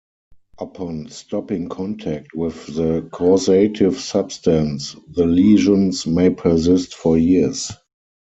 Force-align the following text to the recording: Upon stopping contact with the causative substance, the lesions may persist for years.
Upon 0.57 1.09
stopping 1.09 1.69
contact 1.69 2.29
with 2.33 2.65
the 2.73 3.07
causative 3.11 3.99
substance, 3.99 4.95
the 5.11 5.27
lesions 5.27 6.07
may 6.07 6.31
persist 6.31 6.95
for 6.95 7.19
years. 7.19 7.71